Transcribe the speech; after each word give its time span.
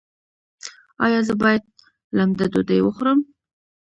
ایا 1.05 1.19
زه 1.27 1.33
باید 1.41 1.63
لمده 2.17 2.45
ډوډۍ 2.51 2.79
وخورم؟ 2.83 3.19